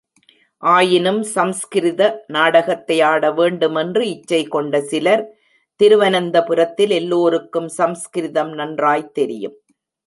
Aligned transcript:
ஆயினும் 0.63 1.23
சம்ஸ்கிருத 1.23 2.01
நாடகத்தை 2.27 3.01
ஆட 3.01 3.31
வேண்டுமென்று 3.31 4.09
இச்சை 4.09 4.41
கொண்ட 4.47 4.81
சிலர், 4.81 5.23
திருவனந்தபுரத்தில் 5.79 6.89
எல்லோருக்கும் 6.89 7.67
சம்ஸ்கிருதம் 7.67 8.53
நன்றாய்த் 8.53 9.13
தெரியும். 9.13 9.57